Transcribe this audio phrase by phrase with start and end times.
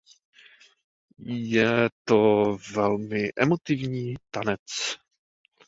[1.27, 4.61] Je to velmi emotivní tanec.